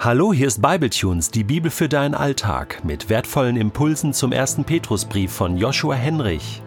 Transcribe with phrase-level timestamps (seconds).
[0.00, 5.32] Hallo, hier ist Bibletunes, die Bibel für deinen Alltag, mit wertvollen Impulsen zum ersten Petrusbrief
[5.32, 6.62] von Joshua Henrich.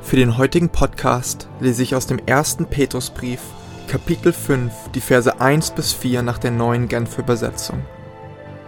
[0.00, 3.38] Für den heutigen Podcast lese ich aus dem ersten Petrusbrief,
[3.86, 7.80] Kapitel 5, die Verse 1 bis 4 nach der neuen Genfer Übersetzung.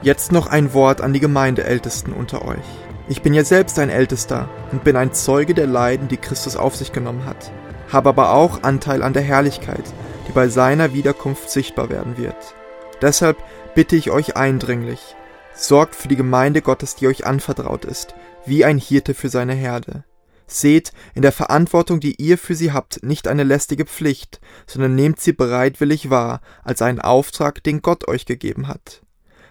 [0.02, 2.64] Jetzt noch ein Wort an die Gemeindeältesten unter euch.
[3.09, 6.77] Ich bin ja selbst ein Ältester und bin ein Zeuge der Leiden, die Christus auf
[6.77, 7.50] sich genommen hat,
[7.91, 9.93] habe aber auch Anteil an der Herrlichkeit,
[10.29, 12.37] die bei seiner Wiederkunft sichtbar werden wird.
[13.02, 13.37] Deshalb
[13.74, 15.16] bitte ich euch eindringlich,
[15.55, 18.15] sorgt für die Gemeinde Gottes, die euch anvertraut ist,
[18.46, 20.05] wie ein Hirte für seine Herde.
[20.46, 25.18] Seht in der Verantwortung, die ihr für sie habt, nicht eine lästige Pflicht, sondern nehmt
[25.18, 29.02] sie bereitwillig wahr, als einen Auftrag, den Gott euch gegeben hat.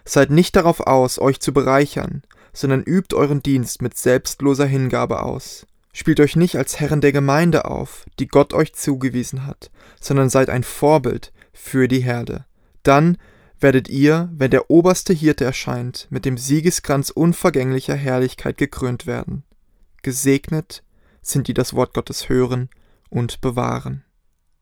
[0.04, 5.66] Seid nicht darauf aus, euch zu bereichern, sondern übt euren Dienst mit selbstloser Hingabe aus.
[5.92, 9.70] Spielt euch nicht als Herren der Gemeinde auf, die Gott euch zugewiesen hat,
[10.00, 12.44] sondern seid ein Vorbild für die Herde.
[12.82, 13.16] Dann
[13.64, 19.42] werdet ihr, wenn der oberste Hirte erscheint, mit dem Siegeskranz unvergänglicher Herrlichkeit gekrönt werden.
[20.02, 20.82] Gesegnet
[21.22, 22.68] sind die das Wort Gottes hören
[23.08, 24.04] und bewahren.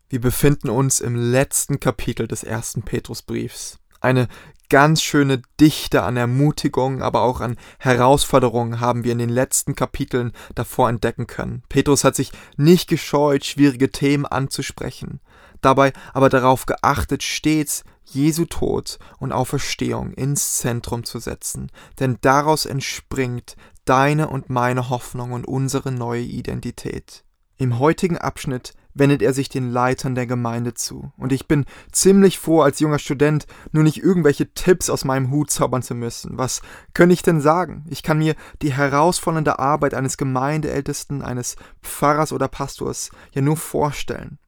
[0.09, 3.81] Wir befinden uns im letzten Kapitel des ersten Petrusbriefs.
[4.01, 4.29] Eine
[4.69, 10.31] ganz schöne Dichte an Ermutigung, aber auch an Herausforderungen haben wir in den letzten Kapiteln
[10.55, 11.65] davor entdecken können.
[11.69, 15.19] Petrus hat sich nicht gescheut, schwierige Themen anzusprechen,
[15.61, 22.67] dabei aber darauf geachtet, stets Jesu Tod und Auferstehung ins Zentrum zu setzen, denn daraus
[22.67, 27.25] entspringt deine und meine Hoffnung und unsere neue Identität.
[27.57, 32.39] Im heutigen Abschnitt wendet er sich den Leitern der Gemeinde zu, und ich bin ziemlich
[32.39, 36.37] froh, als junger Student nur nicht irgendwelche Tipps aus meinem Hut zaubern zu müssen.
[36.37, 36.61] Was
[36.93, 37.87] könnte ich denn sagen?
[37.89, 44.39] Ich kann mir die herausfordernde Arbeit eines Gemeindeältesten, eines Pfarrers oder Pastors ja nur vorstellen.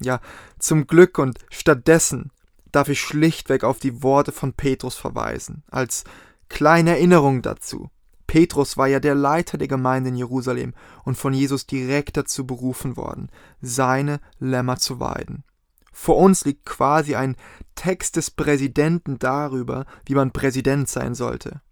[0.00, 0.20] Ja,
[0.58, 2.30] zum Glück und stattdessen
[2.72, 6.04] darf ich schlichtweg auf die Worte von Petrus verweisen, als
[6.48, 7.90] kleine Erinnerung dazu.
[8.26, 12.96] Petrus war ja der Leiter der Gemeinde in Jerusalem und von Jesus direkt dazu berufen
[12.96, 15.44] worden, seine Lämmer zu weiden.
[15.92, 17.36] Vor uns liegt quasi ein
[17.74, 21.62] Text des Präsidenten darüber, wie man Präsident sein sollte.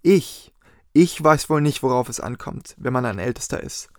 [0.00, 0.54] Ich,
[0.92, 3.90] ich weiß wohl nicht, worauf es ankommt, wenn man ein Ältester ist.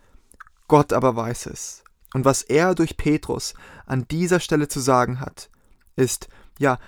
[0.67, 1.83] Gott aber weiß es.
[2.13, 3.53] Und was er durch Petrus
[3.85, 5.49] an dieser Stelle zu sagen hat,
[5.95, 6.27] ist,
[6.59, 6.79] ja,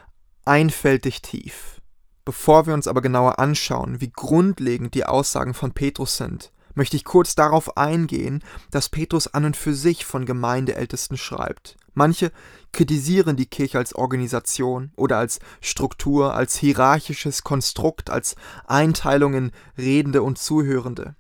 [0.45, 1.81] einfältig tief.
[2.23, 7.05] Bevor wir uns aber genauer anschauen, wie grundlegend die Aussagen von Petrus sind, möchte ich
[7.05, 11.77] kurz darauf eingehen, dass Petrus an und für sich von Gemeindeältesten schreibt.
[11.94, 12.31] Manche
[12.73, 20.21] kritisieren die Kirche als Organisation oder als Struktur, als hierarchisches Konstrukt, als Einteilung in Redende
[20.21, 21.15] und Zuhörende.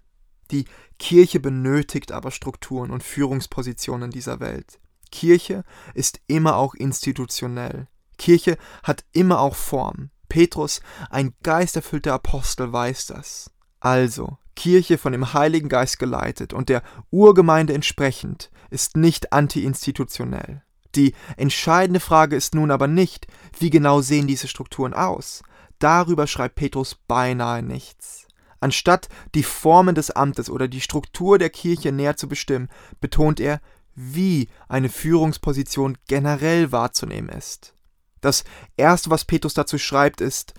[0.51, 0.65] Die
[0.99, 4.79] Kirche benötigt aber Strukturen und Führungspositionen dieser Welt.
[5.15, 7.87] Kirche ist immer auch institutionell.
[8.17, 10.09] Kirche hat immer auch Form.
[10.27, 13.49] Petrus, ein geisterfüllter Apostel, weiß das.
[13.79, 20.63] Also, Kirche von dem Heiligen Geist geleitet und der Urgemeinde entsprechend, ist nicht antiinstitutionell.
[20.95, 23.27] Die entscheidende Frage ist nun aber nicht,
[23.57, 25.43] wie genau sehen diese Strukturen aus.
[25.79, 28.27] Darüber schreibt Petrus beinahe nichts.
[28.59, 32.67] Anstatt die Formen des Amtes oder die Struktur der Kirche näher zu bestimmen,
[32.99, 33.61] betont er,
[33.95, 37.73] wie eine Führungsposition generell wahrzunehmen ist.
[38.21, 38.43] Das
[38.77, 40.53] Erste, was Petrus dazu schreibt, ist,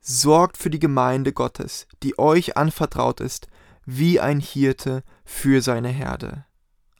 [0.00, 3.48] sorgt für die Gemeinde Gottes, die euch anvertraut ist,
[3.84, 6.44] wie ein Hirte für seine Herde.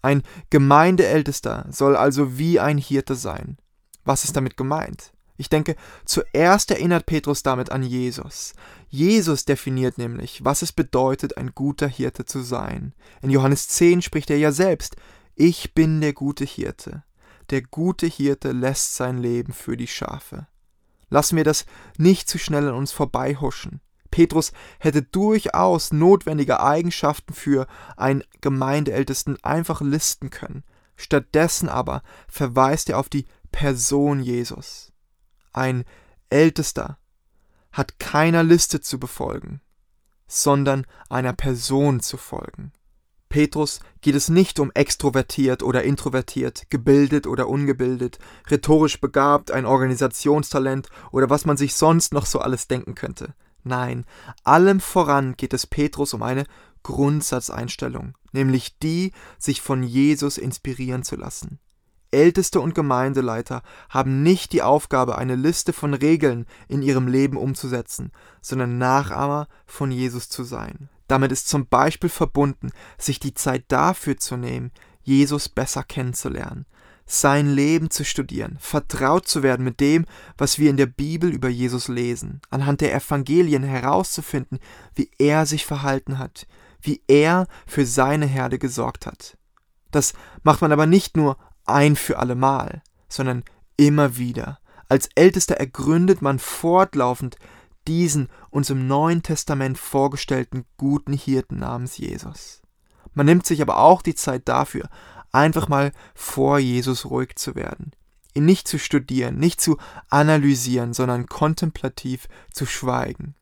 [0.01, 3.59] Ein Gemeindeältester soll also wie ein Hirte sein.
[4.05, 5.13] Was ist damit gemeint?
[5.37, 8.55] Ich denke, zuerst erinnert Petrus damit an Jesus.
[8.89, 12.95] Jesus definiert nämlich, was es bedeutet, ein guter Hirte zu sein.
[13.23, 14.97] In Johannes 10 spricht er ja selbst,
[15.35, 17.05] ich bin der gute Hirte.
[17.51, 20.47] Der gute Hirte lässt sein Leben für die Schafe.
[21.09, 21.67] Lassen wir das
[21.99, 23.81] nicht zu schnell an uns vorbeihuschen.
[24.11, 27.67] Petrus hätte durchaus notwendige Eigenschaften für
[27.97, 30.65] einen Gemeindeältesten einfach listen können.
[30.97, 34.93] Stattdessen aber verweist er auf die Person Jesus.
[35.53, 35.85] Ein
[36.31, 36.99] Ältester
[37.73, 39.61] hat keiner Liste zu befolgen,
[40.27, 42.73] sondern einer Person zu folgen.
[43.33, 48.19] Petrus geht es nicht um extrovertiert oder introvertiert, gebildet oder ungebildet,
[48.51, 53.33] rhetorisch begabt, ein Organisationstalent oder was man sich sonst noch so alles denken könnte.
[53.65, 54.05] Nein,
[54.45, 56.45] allem voran geht es Petrus um eine
[56.83, 61.59] Grundsatzeinstellung, nämlich die, sich von Jesus inspirieren zu lassen.
[62.11, 68.13] Älteste und Gemeindeleiter haben nicht die Aufgabe, eine Liste von Regeln in ihrem Leben umzusetzen,
[68.43, 70.91] sondern Nachahmer von Jesus zu sein.
[71.09, 74.73] Damit ist zum Beispiel verbunden, sich die Zeit dafür zu nehmen,
[75.03, 76.67] Jesus besser kennenzulernen,
[77.05, 80.07] sein Leben zu studieren, vertraut zu werden mit dem,
[80.39, 84.61] was wir in der Bibel über Jesus lesen, anhand der Evangelien herauszufinden,
[84.95, 86.47] wie er sich verhalten hat,
[86.81, 89.37] wie er für seine Herde gesorgt hat.
[89.91, 93.45] Das macht man aber nicht nur ein für allemal, sondern
[93.77, 94.59] immer wieder.
[94.89, 97.37] Als Ältester ergründet man fortlaufend
[97.89, 102.63] diesen uns im Neuen Testament vorgestellten guten Hirten namens Jesus.
[103.15, 104.89] Man nimmt sich aber auch die Zeit dafür,
[105.33, 107.93] einfach mal vor Jesus ruhig zu werden,
[108.35, 113.35] ihn nicht zu studieren, nicht zu analysieren, sondern kontemplativ zu schweigen.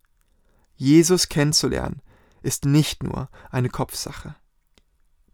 [0.77, 2.01] Jesus kennenzulernen
[2.43, 4.35] ist nicht nur eine Kopfsache.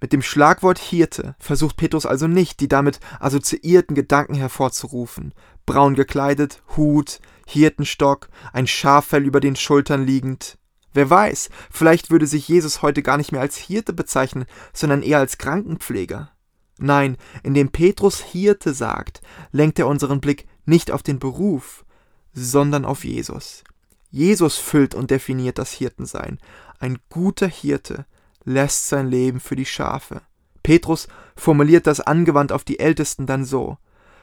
[0.01, 5.33] Mit dem Schlagwort Hirte versucht Petrus also nicht, die damit assoziierten Gedanken hervorzurufen.
[5.65, 10.59] Braun gekleidet, Hut, Hirtenstock, ein Schaffell über den Schultern liegend.
[10.93, 15.19] Wer weiß, vielleicht würde sich Jesus heute gar nicht mehr als Hirte bezeichnen, sondern eher
[15.19, 16.31] als Krankenpfleger.
[16.79, 21.85] Nein, indem Petrus Hirte sagt, lenkt er unseren Blick nicht auf den Beruf,
[22.33, 23.65] sondern auf Jesus.
[24.11, 26.39] Jesus füllt und definiert das Hirtensein.
[26.79, 28.07] Ein guter Hirte
[28.47, 30.23] lässt sein Leben für die Schafe.
[30.63, 33.77] Petrus formuliert das angewandt auf die Ältesten dann so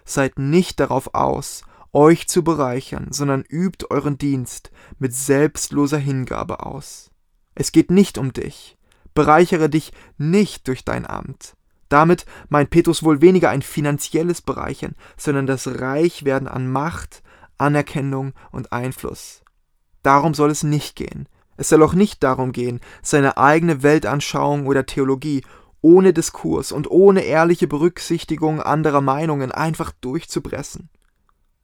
[0.06, 7.12] Seid nicht darauf aus, euch zu bereichern, sondern übt euren Dienst mit selbstloser Hingabe aus.
[7.56, 8.78] Es geht nicht um dich.
[9.14, 11.56] Bereichere dich nicht durch dein Amt.
[11.88, 17.22] Damit meint Petrus wohl weniger ein finanzielles Bereichern, sondern das Reichwerden an Macht,
[17.60, 19.44] Anerkennung und Einfluss.
[20.02, 21.30] Darum soll es nicht gehen.
[21.58, 25.44] Es soll auch nicht darum gehen, seine eigene Weltanschauung oder Theologie
[25.82, 30.90] ohne Diskurs und ohne ehrliche Berücksichtigung anderer Meinungen einfach durchzupressen.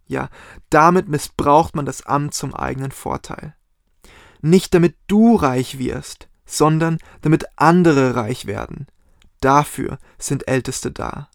[0.08, 0.30] Ja,
[0.70, 3.56] damit missbraucht man das Amt zum eigenen Vorteil.
[4.42, 8.88] Nicht damit du reich wirst, sondern damit andere reich werden.
[9.40, 11.30] Dafür sind Älteste da.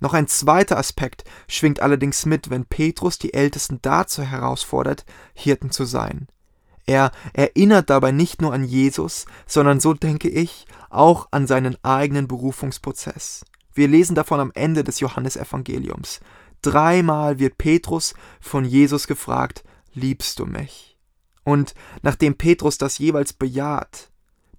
[0.00, 5.04] Noch ein zweiter Aspekt schwingt allerdings mit, wenn Petrus die Ältesten dazu herausfordert,
[5.34, 6.28] Hirten zu sein.
[6.86, 12.28] Er erinnert dabei nicht nur an Jesus, sondern so denke ich auch an seinen eigenen
[12.28, 13.44] Berufungsprozess.
[13.74, 16.20] Wir lesen davon am Ende des Johannesevangeliums.
[16.62, 20.96] Dreimal wird Petrus von Jesus gefragt, liebst du mich?
[21.42, 24.10] Und nachdem Petrus das jeweils bejaht,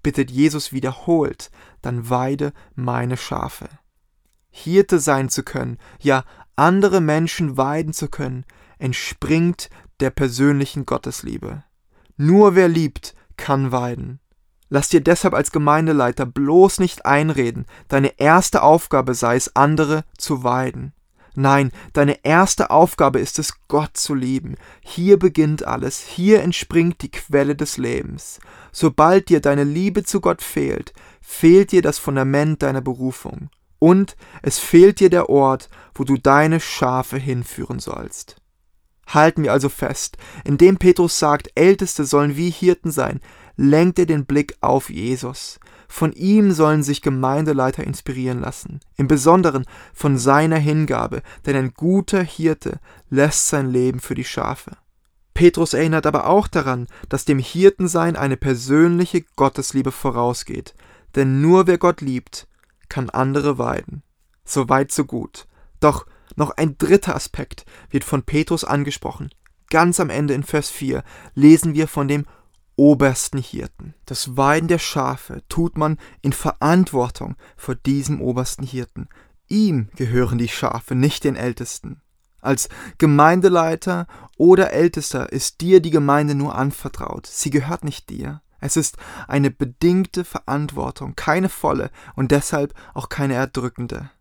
[0.04, 1.50] bittet Jesus wiederholt,
[1.82, 3.68] dann weide meine Schafe.
[4.52, 6.24] Hirte sein zu können, ja
[6.56, 8.46] andere Menschen weiden zu können,
[8.78, 9.70] entspringt
[10.00, 11.64] der persönlichen Gottesliebe.
[12.18, 14.20] Nur wer liebt, kann weiden.
[14.70, 20.44] Lass dir deshalb als Gemeindeleiter bloß nicht einreden, deine erste Aufgabe sei es, andere zu
[20.44, 20.94] weiden.
[21.36, 24.56] Nein, deine erste Aufgabe ist es, Gott zu lieben.
[24.82, 28.40] Hier beginnt alles, hier entspringt die Quelle des Lebens.
[28.72, 33.50] Sobald dir deine Liebe zu Gott fehlt, fehlt dir das Fundament deiner Berufung.
[33.80, 38.38] Und es fehlt dir der Ort, wo du deine Schafe hinführen sollst.
[39.08, 43.22] Halten wir also fest, indem Petrus sagt, Älteste sollen wie Hirten sein,
[43.56, 45.60] lenkt er den Blick auf Jesus.
[45.88, 52.24] Von ihm sollen sich Gemeindeleiter inspirieren lassen, im Besonderen von seiner Hingabe, denn ein guter
[52.24, 52.80] Hirte
[53.10, 54.72] lässt sein Leben für die Schafe.
[55.34, 60.74] Petrus erinnert aber auch daran, dass dem Hirtensein eine persönliche Gottesliebe vorausgeht,
[61.16, 62.48] denn nur wer Gott liebt,
[62.90, 64.02] kann andere weiden.
[64.46, 65.48] So weit, so gut.
[65.80, 66.06] Doch
[66.36, 69.30] noch ein dritter Aspekt wird von Petrus angesprochen.
[69.70, 72.26] Ganz am Ende in Vers 4 lesen wir von dem
[72.76, 73.94] obersten Hirten.
[74.06, 79.08] Das Weiden der Schafe tut man in Verantwortung vor diesem obersten Hirten.
[79.48, 82.02] Ihm gehören die Schafe, nicht den Ältesten.
[82.42, 84.08] Als Gemeindeleiter
[84.38, 87.26] oder Ältester ist dir die Gemeinde nur anvertraut.
[87.26, 88.42] Sie gehört nicht dir.
[88.60, 94.12] Es ist eine bedingte Verantwortung, keine volle und deshalb auch keine erdrückende.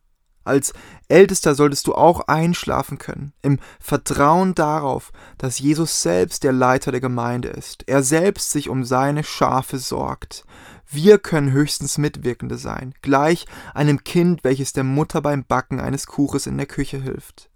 [0.44, 0.74] Als
[1.08, 7.00] Ältester solltest du auch einschlafen können, im Vertrauen darauf, dass Jesus selbst der Leiter der
[7.00, 10.44] Gemeinde ist, er selbst sich um seine Schafe sorgt.
[10.86, 16.46] Wir können höchstens Mitwirkende sein, gleich einem Kind, welches der Mutter beim Backen eines Kuches
[16.46, 17.50] in der Küche hilft.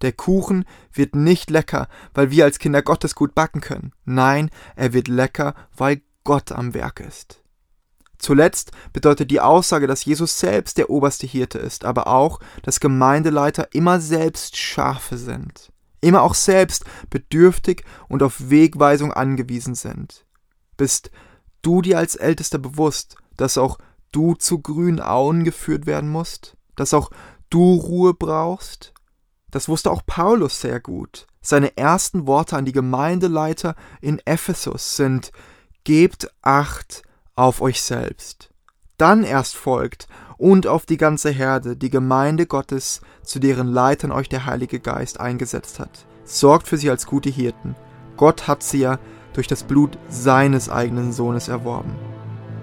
[0.00, 3.92] Der Kuchen wird nicht lecker, weil wir als Kinder Gottes gut backen können.
[4.04, 7.42] Nein, er wird lecker, weil Gott am Werk ist.
[8.18, 13.68] Zuletzt bedeutet die Aussage, dass Jesus selbst der oberste Hirte ist, aber auch, dass Gemeindeleiter
[13.72, 20.24] immer selbst Schafe sind, immer auch selbst bedürftig und auf Wegweisung angewiesen sind.
[20.76, 21.10] Bist
[21.62, 23.78] du dir als Ältester bewusst, dass auch
[24.10, 27.10] du zu grünen Auen geführt werden musst, dass auch
[27.50, 28.92] du Ruhe brauchst?
[29.50, 31.26] Das wusste auch Paulus sehr gut.
[31.40, 35.30] Seine ersten Worte an die Gemeindeleiter in Ephesus sind
[35.84, 37.02] Gebt acht
[37.38, 38.50] auf euch selbst.
[38.96, 44.28] Dann erst folgt und auf die ganze Herde, die Gemeinde Gottes, zu deren Leitern euch
[44.28, 46.06] der Heilige Geist eingesetzt hat.
[46.24, 47.76] Sorgt für sie als gute Hirten.
[48.16, 48.98] Gott hat sie ja
[49.34, 51.94] durch das Blut seines eigenen Sohnes erworben.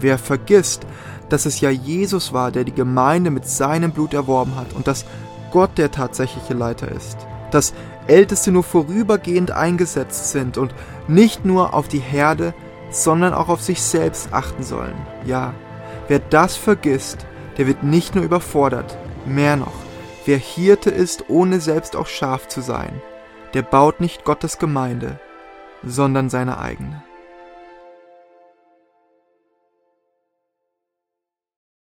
[0.02, 0.86] Wer vergisst,
[1.30, 5.06] dass es ja Jesus war, der die Gemeinde mit seinem Blut erworben hat und dass
[5.52, 7.18] Gott der tatsächliche Leiter ist,
[7.50, 7.74] dass
[8.08, 10.76] Älteste nur vorübergehend eingesetzt sind und
[11.08, 12.54] nicht nur auf die Herde,
[12.90, 14.96] sondern auch auf sich selbst achten sollen.
[15.26, 15.54] Ja,
[16.08, 17.26] wer das vergisst,
[17.58, 19.74] der wird nicht nur überfordert, mehr noch,
[20.26, 23.02] wer Hirte ist, ohne selbst auch scharf zu sein,
[23.54, 25.20] der baut nicht Gottes Gemeinde,
[25.84, 27.05] sondern seine eigene.